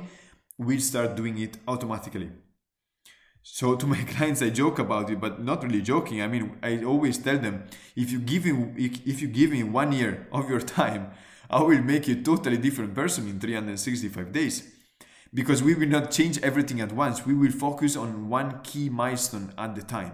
will 0.57 0.79
start 0.79 1.15
doing 1.15 1.39
it 1.39 1.57
automatically. 1.67 2.29
So 3.47 3.75
to 3.75 3.85
my 3.85 4.01
clients, 4.15 4.41
I 4.41 4.49
joke 4.49 4.79
about 4.79 5.11
it, 5.11 5.21
but 5.21 5.39
not 5.43 5.61
really 5.61 5.83
joking. 5.83 6.19
I 6.19 6.27
mean, 6.27 6.57
I 6.63 6.83
always 6.83 7.19
tell 7.19 7.37
them, 7.37 7.65
if 7.95 8.11
you 8.11 8.19
give 8.19 8.45
me, 8.45 8.89
if 9.05 9.21
you 9.21 9.27
give 9.27 9.51
me 9.51 9.61
one 9.61 9.91
year 9.91 10.27
of 10.31 10.49
your 10.49 10.59
time, 10.59 11.11
I 11.47 11.61
will 11.61 11.83
make 11.83 12.07
you 12.07 12.15
a 12.15 12.23
totally 12.23 12.57
different 12.57 12.95
person 12.95 13.27
in 13.29 13.39
365 13.39 14.31
days. 14.31 14.71
Because 15.31 15.61
we 15.61 15.75
will 15.75 15.87
not 15.87 16.09
change 16.09 16.39
everything 16.41 16.81
at 16.81 16.91
once. 16.91 17.25
We 17.25 17.35
will 17.35 17.51
focus 17.51 17.95
on 17.95 18.29
one 18.29 18.61
key 18.63 18.89
milestone 18.89 19.53
at 19.59 19.75
the 19.75 19.83
time. 19.83 20.13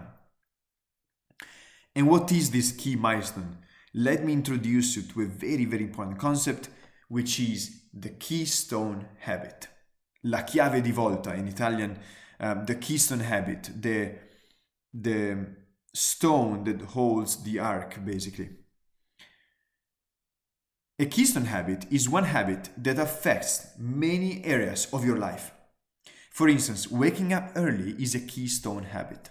And 1.96 2.10
what 2.10 2.30
is 2.32 2.50
this 2.50 2.72
key 2.72 2.96
milestone? 2.96 3.58
Let 3.94 4.24
me 4.24 4.34
introduce 4.34 4.96
you 4.96 5.02
to 5.02 5.22
a 5.22 5.26
very, 5.26 5.64
very 5.64 5.84
important 5.84 6.18
concept, 6.18 6.68
which 7.08 7.40
is 7.40 7.80
the 7.94 8.10
keystone 8.10 9.06
habit 9.20 9.68
la 10.26 10.44
chiave 10.44 10.80
di 10.80 10.92
volta 10.92 11.34
in 11.34 11.46
Italian, 11.46 11.98
um, 12.40 12.64
the 12.66 12.74
keystone 12.74 13.20
habit, 13.20 13.70
the, 13.80 14.12
the 14.92 15.46
stone 15.94 16.64
that 16.64 16.80
holds 16.80 17.42
the 17.42 17.58
ark, 17.58 17.98
basically. 18.04 18.50
A 20.98 21.06
keystone 21.06 21.46
habit 21.46 21.86
is 21.90 22.08
one 22.08 22.24
habit 22.24 22.68
that 22.76 22.98
affects 22.98 23.68
many 23.78 24.44
areas 24.44 24.86
of 24.92 25.04
your 25.04 25.16
life. 25.16 25.52
For 26.30 26.48
instance, 26.48 26.90
waking 26.90 27.32
up 27.32 27.50
early 27.56 27.90
is 27.92 28.14
a 28.14 28.20
keystone 28.20 28.84
habit. 28.84 29.30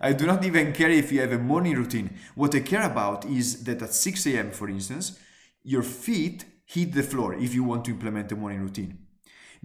I 0.00 0.12
do 0.12 0.26
not 0.26 0.44
even 0.44 0.72
care 0.72 0.90
if 0.90 1.12
you 1.12 1.20
have 1.20 1.32
a 1.32 1.38
morning 1.38 1.74
routine. 1.74 2.18
What 2.34 2.54
I 2.54 2.60
care 2.60 2.82
about 2.82 3.24
is 3.24 3.64
that 3.64 3.82
at 3.82 3.94
6 3.94 4.26
a.m., 4.26 4.50
for 4.50 4.68
instance, 4.68 5.18
your 5.62 5.82
feet 5.82 6.44
hit 6.66 6.92
the 6.92 7.02
floor 7.02 7.34
if 7.34 7.54
you 7.54 7.64
want 7.64 7.84
to 7.84 7.92
implement 7.92 8.32
a 8.32 8.36
morning 8.36 8.60
routine. 8.60 8.98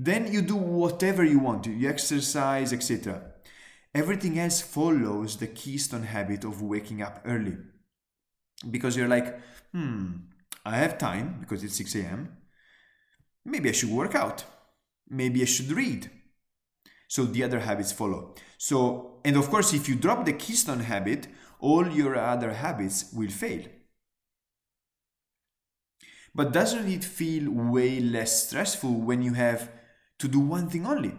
Then 0.02 0.32
you 0.32 0.42
do 0.42 0.56
whatever 0.56 1.26
you 1.26 1.40
want 1.40 1.66
to, 1.66 1.74
you 1.74 1.90
exercise, 1.90 2.72
etc. 2.72 3.22
Everything 3.94 4.40
else 4.40 4.62
follows 4.62 5.36
the 5.36 5.48
keystone 5.48 6.04
habit 6.04 6.46
of 6.46 6.62
waking 6.62 7.02
up 7.02 7.22
early. 7.26 7.58
Because 8.72 8.96
you're 8.96 9.10
like, 9.10 9.38
hmm, 9.74 10.12
I 10.66 10.78
have 10.78 10.98
time 10.98 11.36
because 11.42 11.66
it's 11.66 11.76
6 11.76 11.96
a.m. 11.96 12.38
Maybe 13.44 13.68
I 13.68 13.74
should 13.74 13.90
work 13.90 14.16
out. 14.16 14.46
Maybe 15.10 15.42
I 15.42 15.46
should 15.46 15.70
read. 15.70 16.10
So 17.10 17.26
the 17.26 17.44
other 17.44 17.60
habits 17.60 17.92
follow. 17.92 18.36
So, 18.58 19.20
and 19.26 19.36
of 19.36 19.50
course, 19.50 19.74
if 19.74 19.90
you 19.90 19.96
drop 19.96 20.24
the 20.24 20.32
keystone 20.32 20.80
habit, 20.80 21.28
all 21.60 21.90
your 21.90 22.16
other 22.16 22.54
habits 22.54 23.12
will 23.14 23.32
fail. 23.32 23.66
But 26.34 26.54
doesn't 26.54 26.88
it 26.88 27.04
feel 27.04 27.52
way 27.52 28.00
less 28.00 28.48
stressful 28.48 28.94
when 28.94 29.22
you 29.22 29.34
have 29.34 29.70
to 30.20 30.28
do 30.28 30.40
one 30.40 30.70
thing 30.70 30.86
only? 30.86 31.14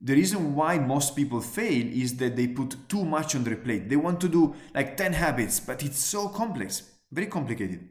The 0.00 0.14
reason 0.14 0.54
why 0.54 0.78
most 0.78 1.16
people 1.16 1.40
fail 1.40 1.86
is 1.86 2.16
that 2.18 2.36
they 2.36 2.48
put 2.48 2.88
too 2.88 3.04
much 3.04 3.34
on 3.34 3.44
their 3.44 3.56
plate. 3.56 3.88
They 3.88 3.96
want 3.96 4.20
to 4.20 4.28
do 4.28 4.54
like 4.74 4.96
10 4.96 5.14
habits, 5.14 5.58
but 5.58 5.82
it's 5.82 5.98
so 5.98 6.28
complex, 6.28 6.82
very 7.10 7.26
complicated. 7.26 7.88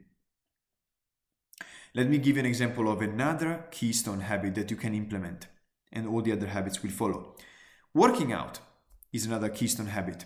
Let 1.95 2.09
me 2.09 2.17
give 2.17 2.35
you 2.35 2.41
an 2.41 2.45
example 2.45 2.91
of 2.91 3.01
another 3.01 3.65
keystone 3.71 4.19
habit 4.19 4.53
that 4.55 4.69
you 4.69 4.77
can 4.77 4.93
implement, 4.93 5.47
and 5.91 6.07
all 6.07 6.21
the 6.21 6.33
other 6.33 6.47
habits 6.47 6.83
will 6.83 6.91
follow. 6.91 7.35
Working 7.93 8.33
out 8.33 8.59
is 9.11 9.25
another 9.25 9.49
keystone 9.49 9.87
habit. 9.87 10.25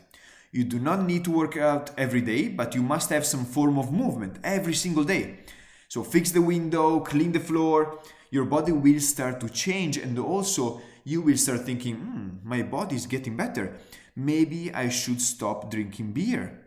You 0.52 0.64
do 0.64 0.80
not 0.80 1.06
need 1.06 1.24
to 1.26 1.32
work 1.32 1.56
out 1.58 1.92
every 1.96 2.22
day, 2.22 2.48
but 2.48 2.74
you 2.74 2.82
must 2.82 3.12
have 3.12 3.26
some 3.26 3.46
form 3.46 3.78
of 3.78 3.94
movement 3.94 4.40
every 4.44 4.74
single 4.74 5.04
day. 5.04 5.40
So 5.88 6.04
fix 6.04 6.32
the 6.32 6.42
window, 6.42 7.00
clean 7.02 7.32
the 7.32 7.40
floor, 7.40 8.00
your 8.32 8.46
body 8.46 8.72
will 8.72 9.00
start 9.00 9.40
to 9.42 9.50
change, 9.50 9.98
and 9.98 10.18
also 10.20 10.82
you 11.04 11.22
will 11.22 11.38
start 11.38 11.62
thinking, 11.62 11.96
hmm, 11.96 12.30
my 12.44 12.62
body 12.62 12.96
is 12.96 13.08
getting 13.08 13.36
better. 13.36 13.78
Maybe 14.16 14.74
I 14.74 14.90
should 14.90 15.22
stop 15.22 15.72
drinking 15.72 16.14
beer, 16.14 16.60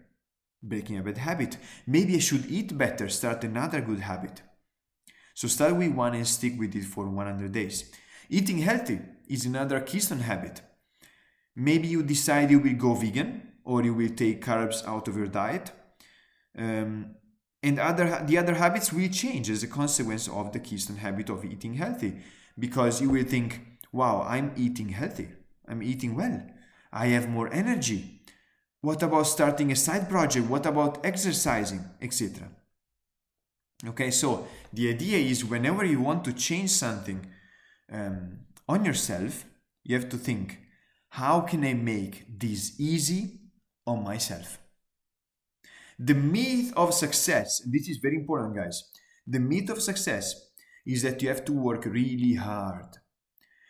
breaking 0.63 0.99
a 0.99 1.03
bad 1.03 1.19
habit. 1.19 1.59
Maybe 1.87 2.17
I 2.17 2.21
should 2.21 2.47
eat 2.47 2.77
better, 2.77 3.09
start 3.09 3.45
another 3.45 3.81
good 3.81 4.01
habit. 4.01 4.43
So 5.35 5.49
start 5.49 5.77
with 5.77 5.93
one 5.93 6.15
and 6.15 6.27
stick 6.27 6.59
with 6.59 6.75
it 6.77 6.85
for 6.85 7.09
100 7.09 7.53
days. 7.53 7.91
Eating 8.29 8.59
healthy 8.59 9.01
is 9.29 9.47
another 9.47 9.81
keystone 9.81 10.21
habit. 10.21 10.61
Maybe 11.55 11.89
you 11.89 12.03
decide 12.03 12.51
you 12.51 12.61
will 12.61 12.75
go 12.75 12.95
vegan 12.95 13.49
or 13.65 13.83
you 13.83 13.95
will 13.95 14.11
take 14.11 14.45
carbs 14.45 14.87
out 14.87 15.09
of 15.09 15.17
your 15.17 15.27
diet. 15.27 15.71
Um, 16.57 17.17
and 17.63 17.79
other 17.79 18.23
the 18.27 18.39
other 18.39 18.55
habits 18.55 18.93
will 18.93 19.09
change 19.09 19.51
as 19.51 19.63
a 19.63 19.69
consequence 19.69 20.29
of 20.29 20.53
the 20.53 20.61
keystone 20.61 20.97
habit 20.97 21.31
of 21.31 21.45
eating 21.45 21.75
healthy. 21.75 22.15
Because 22.59 23.01
you 23.01 23.11
will 23.11 23.25
think 23.25 23.61
wow 23.93 24.25
i'm 24.29 24.53
eating 24.57 24.91
healthy. 24.91 25.29
I'm 25.69 25.83
eating 25.83 26.15
well. 26.17 26.43
I 26.93 27.07
have 27.07 27.29
more 27.29 27.53
energy. 27.53 28.21
What 28.81 29.03
about 29.03 29.27
starting 29.27 29.71
a 29.71 29.77
side 29.77 30.09
project? 30.09 30.49
What 30.49 30.67
about 30.67 31.05
exercising? 31.05 31.85
etc 32.01 32.49
okay 33.85 34.13
so 34.13 34.47
the 34.73 34.89
idea 34.89 35.19
is 35.19 35.45
whenever 35.45 35.85
you 35.85 36.01
want 36.01 36.25
to 36.25 36.33
change 36.33 36.71
something 36.71 37.27
um, 37.91 38.39
on 38.69 38.85
yourself 38.85 39.45
you 39.83 39.93
have 39.97 40.09
to 40.09 40.17
think 40.17 40.61
how 41.09 41.41
can 41.41 41.65
i 41.65 41.75
make 41.75 42.25
this 42.39 42.79
easy 42.79 43.41
on 43.87 44.05
myself. 44.05 44.59
The 45.99 46.15
myth 46.15 46.73
of 46.77 46.95
success, 46.95 47.61
this 47.67 47.89
is 47.89 47.99
very 47.99 48.17
important, 48.17 48.57
guys. 48.57 48.91
The 49.27 49.41
myth 49.41 49.71
of 49.71 49.83
success 49.83 50.51
is 50.87 51.03
that 51.03 51.23
you 51.23 51.29
have 51.29 51.45
to 51.45 51.53
work 51.53 51.85
really 51.85 52.35
hard 52.35 52.99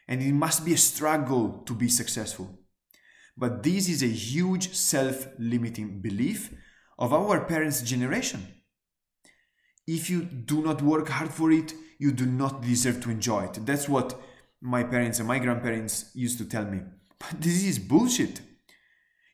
and 0.09 0.23
it 0.23 0.33
must 0.33 0.65
be 0.65 0.75
a 0.75 0.79
struggle 0.79 1.63
to 1.67 1.75
be 1.75 1.89
successful. 1.89 2.59
But 3.37 3.63
this 3.63 3.89
is 3.89 4.03
a 4.03 4.09
huge 4.09 4.75
self 4.75 5.27
limiting 5.39 6.01
belief 6.01 6.53
of 6.99 7.13
our 7.13 7.45
parents' 7.45 7.83
generation. 7.83 8.47
If 9.87 10.11
you 10.11 10.23
do 10.23 10.63
not 10.63 10.83
work 10.83 11.09
hard 11.09 11.31
for 11.33 11.51
it, 11.51 11.75
you 11.99 12.13
do 12.13 12.27
not 12.27 12.63
deserve 12.63 13.03
to 13.03 13.11
enjoy 13.11 13.45
it. 13.45 13.65
That's 13.67 13.89
what 13.89 14.21
my 14.61 14.85
parents 14.85 15.19
and 15.19 15.27
my 15.27 15.39
grandparents 15.39 16.11
used 16.15 16.39
to 16.39 16.45
tell 16.45 16.65
me. 16.65 16.81
But 17.19 17.41
this 17.41 17.65
is 17.65 17.79
bullshit. 17.79 18.41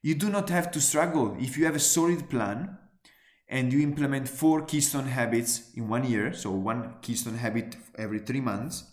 You 0.02 0.14
do 0.14 0.30
not 0.30 0.48
have 0.50 0.70
to 0.72 0.80
struggle. 0.80 1.36
If 1.38 1.58
you 1.58 1.64
have 1.64 1.74
a 1.74 1.80
solid 1.80 2.30
plan 2.30 2.78
and 3.48 3.72
you 3.72 3.80
implement 3.80 4.28
four 4.28 4.62
keystone 4.62 5.06
habits 5.06 5.72
in 5.74 5.88
one 5.88 6.04
year, 6.04 6.32
so 6.32 6.50
one 6.50 6.94
keystone 7.02 7.36
habit 7.36 7.76
every 7.96 8.20
three 8.20 8.40
months, 8.40 8.84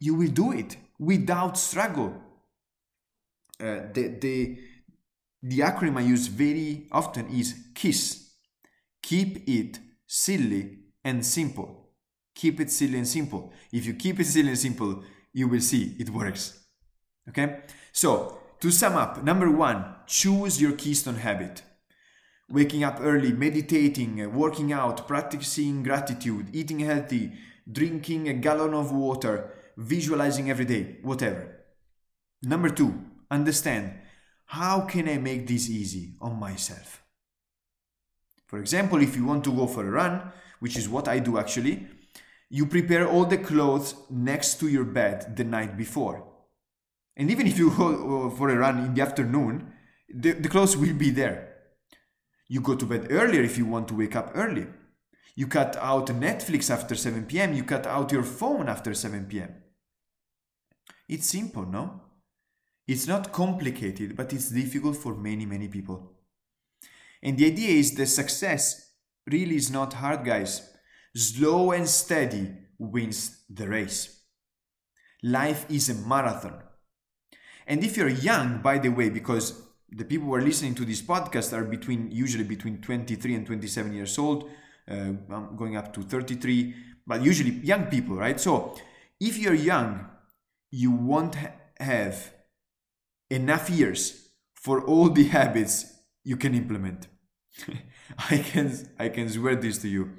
you 0.00 0.14
will 0.14 0.30
do 0.30 0.52
it 0.52 0.76
without 0.98 1.56
struggle. 1.56 2.20
Uh, 3.60 3.86
the, 3.92 4.16
the, 4.20 4.58
the 5.42 5.58
acronym 5.60 5.96
I 5.98 6.02
use 6.02 6.26
very 6.26 6.88
often 6.90 7.28
is 7.28 7.54
KISS. 7.74 8.30
Keep 9.02 9.48
it 9.48 9.78
silly 10.06 10.78
and 11.04 11.24
simple. 11.24 11.90
Keep 12.34 12.60
it 12.60 12.70
silly 12.70 12.98
and 12.98 13.06
simple. 13.06 13.52
If 13.72 13.86
you 13.86 13.94
keep 13.94 14.18
it 14.18 14.26
silly 14.26 14.48
and 14.48 14.58
simple, 14.58 15.02
you 15.32 15.48
will 15.48 15.60
see 15.60 15.96
it 15.98 16.10
works. 16.10 16.58
Okay? 17.28 17.60
So, 17.92 18.41
to 18.62 18.70
sum 18.70 18.94
up, 18.94 19.24
number 19.24 19.50
one, 19.50 19.84
choose 20.06 20.62
your 20.62 20.70
keystone 20.72 21.16
habit. 21.16 21.62
Waking 22.48 22.84
up 22.84 22.98
early, 23.00 23.32
meditating, 23.32 24.22
uh, 24.22 24.28
working 24.28 24.72
out, 24.72 25.08
practicing 25.08 25.82
gratitude, 25.82 26.46
eating 26.52 26.78
healthy, 26.78 27.32
drinking 27.70 28.28
a 28.28 28.34
gallon 28.34 28.72
of 28.72 28.92
water, 28.92 29.52
visualizing 29.76 30.48
every 30.48 30.64
day, 30.64 30.98
whatever. 31.02 31.58
Number 32.40 32.68
two, 32.68 33.04
understand 33.32 33.94
how 34.44 34.82
can 34.82 35.08
I 35.08 35.18
make 35.18 35.48
this 35.48 35.68
easy 35.68 36.14
on 36.20 36.38
myself? 36.38 37.02
For 38.46 38.60
example, 38.60 39.02
if 39.02 39.16
you 39.16 39.24
want 39.24 39.42
to 39.42 39.52
go 39.52 39.66
for 39.66 39.84
a 39.84 39.90
run, 39.90 40.30
which 40.60 40.76
is 40.76 40.88
what 40.88 41.08
I 41.08 41.18
do 41.18 41.36
actually, 41.36 41.88
you 42.48 42.66
prepare 42.66 43.08
all 43.08 43.24
the 43.24 43.38
clothes 43.38 43.96
next 44.08 44.60
to 44.60 44.68
your 44.68 44.84
bed 44.84 45.36
the 45.36 45.42
night 45.42 45.76
before. 45.76 46.31
And 47.16 47.30
even 47.30 47.46
if 47.46 47.58
you 47.58 47.70
go 47.70 48.26
uh, 48.26 48.30
for 48.36 48.48
a 48.50 48.56
run 48.56 48.78
in 48.78 48.94
the 48.94 49.02
afternoon, 49.02 49.72
the, 50.08 50.32
the 50.32 50.48
clothes 50.48 50.76
will 50.76 50.94
be 50.94 51.10
there. 51.10 51.52
You 52.48 52.60
go 52.60 52.74
to 52.74 52.86
bed 52.86 53.08
earlier 53.10 53.42
if 53.42 53.56
you 53.56 53.66
want 53.66 53.88
to 53.88 53.94
wake 53.94 54.16
up 54.16 54.32
early. 54.34 54.66
You 55.34 55.46
cut 55.46 55.76
out 55.76 56.08
Netflix 56.08 56.70
after 56.70 56.94
7 56.94 57.24
p.m., 57.24 57.54
you 57.54 57.64
cut 57.64 57.86
out 57.86 58.12
your 58.12 58.22
phone 58.22 58.68
after 58.68 58.92
7 58.92 59.26
p.m. 59.26 59.54
It's 61.08 61.26
simple, 61.26 61.64
no? 61.64 62.02
It's 62.86 63.06
not 63.06 63.32
complicated, 63.32 64.16
but 64.16 64.32
it's 64.32 64.50
difficult 64.50 64.96
for 64.96 65.14
many, 65.14 65.46
many 65.46 65.68
people. 65.68 66.12
And 67.22 67.38
the 67.38 67.46
idea 67.46 67.70
is 67.70 67.94
that 67.94 68.06
success 68.06 68.92
really 69.26 69.56
is 69.56 69.70
not 69.70 69.94
hard, 69.94 70.24
guys. 70.24 70.68
Slow 71.14 71.70
and 71.70 71.88
steady 71.88 72.50
wins 72.78 73.44
the 73.48 73.68
race. 73.68 74.24
Life 75.22 75.66
is 75.70 75.88
a 75.88 75.94
marathon. 75.94 76.62
And 77.66 77.84
if 77.84 77.96
you're 77.96 78.08
young, 78.08 78.60
by 78.62 78.78
the 78.78 78.88
way, 78.88 79.08
because 79.08 79.62
the 79.90 80.04
people 80.04 80.28
who 80.28 80.34
are 80.34 80.42
listening 80.42 80.74
to 80.76 80.84
this 80.84 81.02
podcast 81.02 81.52
are 81.52 81.64
between 81.64 82.10
usually 82.10 82.44
between 82.44 82.80
23 82.80 83.34
and 83.34 83.46
27 83.46 83.92
years 83.92 84.18
old, 84.18 84.50
uh, 84.90 85.10
going 85.56 85.76
up 85.76 85.92
to 85.94 86.02
33, 86.02 86.74
but 87.06 87.22
usually 87.22 87.50
young 87.50 87.84
people, 87.86 88.16
right? 88.16 88.40
So 88.40 88.74
if 89.20 89.38
you're 89.38 89.54
young, 89.54 90.08
you 90.70 90.90
won't 90.90 91.34
ha- 91.34 91.52
have 91.78 92.32
enough 93.30 93.70
years 93.70 94.30
for 94.54 94.82
all 94.82 95.10
the 95.10 95.24
habits 95.24 95.92
you 96.24 96.36
can 96.36 96.54
implement. 96.54 97.08
I 98.30 98.38
can 98.38 98.88
I 98.98 99.08
can 99.08 99.28
swear 99.28 99.56
this 99.56 99.78
to 99.78 99.88
you. 99.88 100.10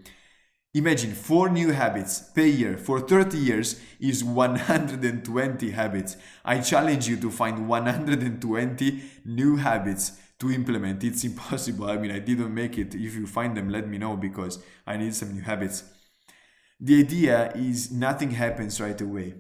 Imagine 0.75 1.13
four 1.13 1.49
new 1.49 1.71
habits 1.71 2.19
per 2.19 2.41
year 2.41 2.77
for 2.77 2.99
30 2.99 3.37
years 3.37 3.79
is 3.99 4.23
120 4.23 5.69
habits. 5.69 6.17
I 6.43 6.61
challenge 6.61 7.07
you 7.07 7.15
to 7.17 7.29
find 7.29 7.67
120 7.67 9.03
new 9.25 9.55
habits 9.57 10.13
to 10.39 10.51
implement. 10.51 11.03
It's 11.03 11.23
impossible. 11.31 11.85
I 11.85 11.97
mean, 11.97 12.09
I 12.09 12.17
didn't 12.17 12.51
make 12.51 12.79
it. 12.79 12.95
If 12.95 13.13
you 13.13 13.27
find 13.27 13.55
them, 13.55 13.69
let 13.69 13.87
me 13.87 13.99
know 13.99 14.17
because 14.17 14.63
I 14.87 14.97
need 14.97 15.13
some 15.13 15.35
new 15.35 15.43
habits. 15.43 15.83
The 16.79 17.01
idea 17.01 17.51
is 17.53 17.91
nothing 17.91 18.31
happens 18.31 18.81
right 18.81 18.99
away. 18.99 19.35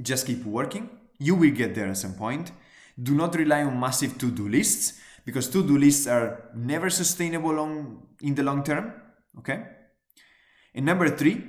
Just 0.00 0.26
keep 0.26 0.42
working. 0.46 0.88
You 1.18 1.34
will 1.34 1.50
get 1.50 1.74
there 1.74 1.88
at 1.88 1.98
some 1.98 2.14
point. 2.14 2.52
Do 3.00 3.14
not 3.14 3.34
rely 3.34 3.62
on 3.62 3.78
massive 3.78 4.16
to 4.18 4.30
do 4.30 4.48
lists 4.48 4.98
because 5.26 5.48
to 5.50 5.62
do 5.62 5.76
lists 5.76 6.06
are 6.06 6.50
never 6.54 6.88
sustainable 6.88 7.52
long, 7.52 8.06
in 8.22 8.34
the 8.34 8.42
long 8.42 8.64
term. 8.64 8.94
Okay? 9.38 9.64
And 10.78 10.86
number 10.86 11.08
three, 11.08 11.42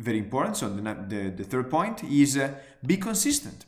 very 0.00 0.18
important. 0.18 0.56
So 0.56 0.68
the, 0.68 0.82
the, 0.82 1.32
the 1.36 1.44
third 1.44 1.70
point 1.70 2.02
is 2.02 2.36
uh, 2.36 2.54
be 2.84 2.96
consistent. 2.96 3.66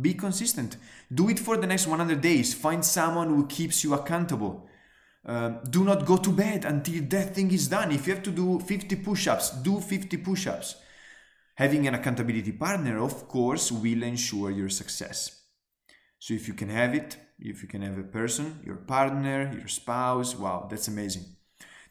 Be 0.00 0.14
consistent. 0.14 0.76
Do 1.12 1.28
it 1.28 1.40
for 1.40 1.56
the 1.56 1.66
next 1.66 1.88
100 1.88 2.20
days. 2.20 2.54
Find 2.54 2.84
someone 2.84 3.30
who 3.30 3.48
keeps 3.48 3.82
you 3.82 3.94
accountable. 3.94 4.68
Um, 5.26 5.58
do 5.68 5.82
not 5.82 6.06
go 6.06 6.18
to 6.18 6.30
bed 6.30 6.64
until 6.66 7.02
that 7.02 7.34
thing 7.34 7.50
is 7.50 7.66
done. 7.66 7.90
If 7.90 8.06
you 8.06 8.14
have 8.14 8.22
to 8.22 8.30
do 8.30 8.60
50 8.60 8.94
push 8.96 9.26
ups, 9.26 9.50
do 9.50 9.80
50 9.80 10.18
push 10.18 10.46
ups. 10.46 10.76
Having 11.56 11.88
an 11.88 11.94
accountability 11.96 12.52
partner, 12.52 13.02
of 13.02 13.26
course, 13.26 13.72
will 13.72 14.04
ensure 14.04 14.52
your 14.52 14.68
success. 14.68 15.42
So 16.20 16.32
if 16.32 16.46
you 16.46 16.54
can 16.54 16.68
have 16.68 16.94
it, 16.94 17.16
if 17.40 17.60
you 17.60 17.68
can 17.68 17.82
have 17.82 17.98
a 17.98 18.04
person, 18.04 18.60
your 18.64 18.76
partner, 18.76 19.52
your 19.52 19.66
spouse, 19.66 20.36
wow, 20.36 20.68
that's 20.70 20.86
amazing. 20.86 21.24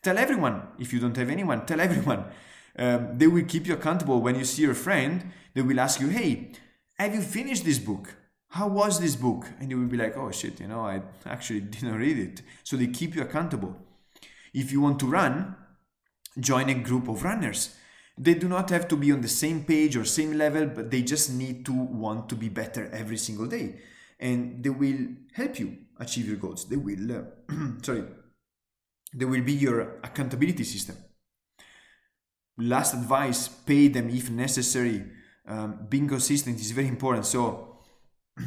Tell 0.01 0.17
everyone. 0.17 0.61
If 0.79 0.93
you 0.93 0.99
don't 0.99 1.17
have 1.17 1.29
anyone, 1.29 1.65
tell 1.65 1.81
everyone. 1.81 2.25
Um, 2.77 3.17
they 3.17 3.27
will 3.27 3.45
keep 3.45 3.67
you 3.67 3.73
accountable 3.73 4.21
when 4.21 4.35
you 4.35 4.45
see 4.45 4.63
your 4.63 4.73
friend. 4.73 5.31
They 5.53 5.61
will 5.61 5.79
ask 5.79 5.99
you, 5.99 6.07
hey, 6.07 6.51
have 6.97 7.13
you 7.13 7.21
finished 7.21 7.65
this 7.65 7.79
book? 7.79 8.15
How 8.49 8.67
was 8.67 8.99
this 8.99 9.15
book? 9.15 9.47
And 9.59 9.69
you 9.69 9.79
will 9.79 9.87
be 9.87 9.97
like, 9.97 10.15
oh 10.17 10.31
shit, 10.31 10.59
you 10.59 10.67
know, 10.67 10.81
I 10.81 11.01
actually 11.25 11.61
didn't 11.75 11.95
read 11.95 12.17
it. 12.17 12.41
So 12.63 12.77
they 12.77 12.87
keep 12.87 13.15
you 13.15 13.21
accountable. 13.21 13.75
If 14.53 14.71
you 14.71 14.81
want 14.81 14.99
to 14.99 15.07
run, 15.07 15.55
join 16.39 16.69
a 16.69 16.75
group 16.75 17.07
of 17.07 17.23
runners. 17.23 17.75
They 18.17 18.35
do 18.35 18.47
not 18.47 18.69
have 18.69 18.87
to 18.89 18.95
be 18.95 19.11
on 19.11 19.21
the 19.21 19.27
same 19.27 19.63
page 19.63 19.97
or 19.97 20.05
same 20.05 20.33
level, 20.33 20.67
but 20.67 20.91
they 20.91 21.01
just 21.01 21.33
need 21.33 21.65
to 21.65 21.73
want 21.73 22.29
to 22.29 22.35
be 22.35 22.49
better 22.49 22.89
every 22.93 23.17
single 23.17 23.47
day. 23.47 23.79
And 24.19 24.63
they 24.63 24.69
will 24.69 25.07
help 25.33 25.59
you 25.59 25.77
achieve 25.99 26.27
your 26.27 26.37
goals. 26.37 26.65
They 26.69 26.77
will, 26.77 27.11
uh, 27.11 27.23
sorry, 27.81 28.03
they 29.13 29.25
will 29.25 29.41
be 29.41 29.53
your 29.53 29.99
accountability 30.03 30.63
system. 30.63 30.97
Last 32.57 32.93
advice 32.93 33.47
pay 33.47 33.87
them 33.87 34.09
if 34.09 34.29
necessary. 34.29 35.03
Um, 35.47 35.87
being 35.89 36.07
consistent 36.07 36.59
is 36.59 36.71
very 36.71 36.87
important. 36.87 37.25
So 37.25 37.77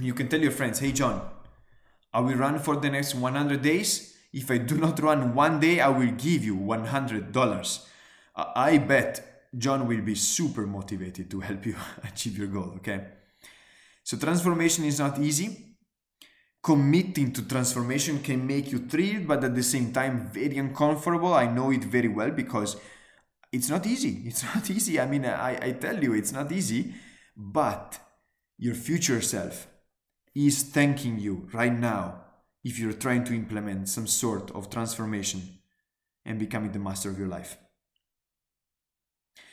you 0.01 0.15
can 0.15 0.29
tell 0.29 0.41
your 0.41 0.53
friends, 0.53 0.79
hey, 0.79 0.93
John, 0.93 1.21
I 2.13 2.21
will 2.21 2.37
run 2.37 2.59
for 2.59 2.77
the 2.77 2.91
next 2.91 3.15
100 3.15 3.63
days. 3.63 4.17
If 4.33 4.51
I 4.51 4.59
do 4.59 4.77
not 4.77 4.99
run 5.01 5.35
one 5.35 5.61
day, 5.61 5.81
I 5.81 5.89
will 5.89 6.13
give 6.13 6.45
you 6.45 6.57
$100. 6.57 7.87
I 8.37 8.79
bet 8.79 9.49
John 9.57 9.87
will 9.87 10.03
be 10.03 10.15
super 10.15 10.67
motivated 10.67 11.31
to 11.31 11.41
help 11.41 11.67
you 11.67 11.77
achieve 12.05 12.39
your 12.39 12.49
goal, 12.49 12.75
okay? 12.77 13.07
So, 14.03 14.17
transformation 14.17 14.85
is 14.85 14.99
not 14.99 15.19
easy. 15.19 15.77
Committing 16.63 17.33
to 17.33 17.47
transformation 17.47 18.21
can 18.23 18.47
make 18.47 18.73
you 18.73 18.81
thrilled, 18.81 19.27
but 19.27 19.43
at 19.45 19.55
the 19.55 19.63
same 19.63 19.93
time, 19.93 20.29
very 20.33 20.59
uncomfortable. 20.59 21.33
I 21.33 21.47
know 21.47 21.71
it 21.71 21.85
very 21.85 22.09
well 22.09 22.31
because 22.31 22.77
it's 23.57 23.71
not 23.71 23.87
easy. 23.87 24.23
It's 24.29 24.45
not 24.45 24.71
easy. 24.71 25.01
I 25.01 25.07
mean, 25.07 25.25
I, 25.25 25.53
I 25.69 25.73
tell 25.73 26.03
you, 26.03 26.15
it's 26.15 26.33
not 26.33 26.53
easy, 26.53 26.95
but 27.37 27.99
your 28.59 28.75
future 28.75 29.21
self 29.21 29.67
is 30.35 30.63
thanking 30.63 31.19
you 31.19 31.49
right 31.53 31.73
now 31.73 32.21
if 32.63 32.79
you're 32.79 32.93
trying 32.93 33.25
to 33.25 33.35
implement 33.35 33.89
some 33.89 34.07
sort 34.07 34.51
of 34.53 34.71
transformation 34.71 35.41
and 36.25 36.39
becoming 36.39 36.73
the 36.73 36.79
master 36.79 37.11
of 37.11 37.19
your 37.19 37.29
life. 37.29 37.57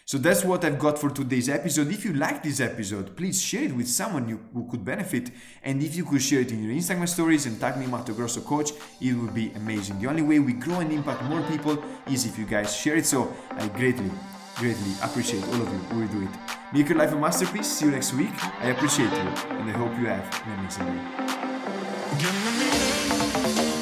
So 0.05 0.17
that's 0.17 0.43
what 0.43 0.65
I've 0.65 0.77
got 0.77 0.99
for 0.99 1.09
today's 1.09 1.47
episode. 1.47 1.87
If 1.87 2.03
you 2.03 2.13
like 2.13 2.43
this 2.43 2.59
episode, 2.59 3.15
please 3.15 3.41
share 3.41 3.63
it 3.63 3.73
with 3.73 3.87
someone 3.87 4.27
you, 4.27 4.41
who 4.53 4.67
could 4.69 4.83
benefit. 4.83 5.31
And 5.63 5.81
if 5.81 5.95
you 5.95 6.03
could 6.03 6.21
share 6.21 6.41
it 6.41 6.51
in 6.51 6.61
your 6.61 6.73
Instagram 6.73 7.07
stories 7.07 7.45
and 7.45 7.57
tag 7.59 7.77
me 7.77 7.87
Matteo 7.87 8.13
Grosso 8.13 8.41
Coach, 8.41 8.71
it 8.99 9.13
would 9.13 9.33
be 9.33 9.51
amazing. 9.55 9.99
The 9.99 10.07
only 10.07 10.21
way 10.21 10.39
we 10.39 10.53
grow 10.53 10.81
and 10.81 10.91
impact 10.91 11.23
more 11.23 11.41
people 11.43 11.81
is 12.07 12.25
if 12.25 12.37
you 12.37 12.45
guys 12.45 12.75
share 12.75 12.97
it. 12.97 13.05
So 13.05 13.33
I 13.51 13.69
greatly, 13.69 14.11
greatly 14.57 14.91
appreciate 15.01 15.43
all 15.45 15.61
of 15.61 15.71
you 15.71 15.79
who 15.89 16.01
will 16.01 16.07
do 16.07 16.23
it. 16.23 16.29
Make 16.73 16.89
your 16.89 16.97
life 16.97 17.13
a 17.13 17.15
masterpiece. 17.15 17.67
See 17.67 17.85
you 17.85 17.91
next 17.91 18.13
week. 18.13 18.33
I 18.61 18.71
appreciate 18.71 19.09
you 19.09 19.29
and 19.55 19.69
I 19.69 19.73
hope 19.73 19.97
you 19.97 20.07
have 20.07 20.27
an 20.47 20.59
amazing 20.59 20.85
day. 23.63 23.72